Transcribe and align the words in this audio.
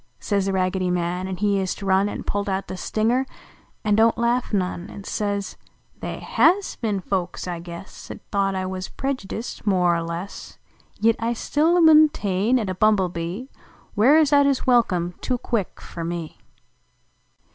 Says 0.19 0.47
The 0.47 0.51
Raggedy 0.53 0.89
Man: 0.89 1.27
an 1.27 1.37
lie 1.39 1.61
ist 1.61 1.83
run 1.83 2.09
An 2.09 2.23
pullt 2.23 2.49
out 2.49 2.67
the 2.67 2.75
stinger, 2.75 3.27
an 3.83 3.93
don 3.97 4.11
t 4.15 4.19
laugh 4.19 4.51
none, 4.51 4.89
An 4.89 5.03
says:" 5.03 5.57
They 6.01 6.21
Jias 6.25 6.75
ben 6.81 7.01
folks, 7.01 7.47
I 7.47 7.59
guess, 7.59 8.09
At 8.09 8.19
thought 8.31 8.53
T 8.53 8.65
wuz 8.65 8.89
predjudust. 8.89 9.67
more 9.67 9.95
er 9.97 10.01
less, 10.01 10.57
Yit 10.99 11.19
T 11.19 11.33
still 11.35 11.79
muntain 11.79 12.57
at 12.59 12.67
a 12.67 12.73
Bumblebee 12.73 13.45
"Wears 13.95 14.33
out 14.33 14.47
his 14.47 14.65
welcome 14.65 15.13
too 15.21 15.37
quick 15.37 15.79
fer 15.79 16.03
me 16.03 16.39